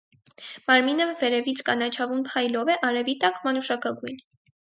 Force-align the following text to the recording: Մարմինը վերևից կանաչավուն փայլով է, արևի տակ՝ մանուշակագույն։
Մարմինը 0.69 1.05
վերևից 1.23 1.61
կանաչավուն 1.67 2.25
փայլով 2.29 2.73
է, 2.77 2.79
արևի 2.89 3.17
տակ՝ 3.25 3.39
մանուշակագույն։ 3.49 4.19